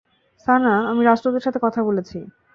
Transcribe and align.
সানা, 0.47 0.73
আমি 0.89 1.01
রাষ্ট্রদূতের 1.03 1.45
সাথে 1.45 1.59
কথা 1.65 1.81
বলেছি। 1.83 2.17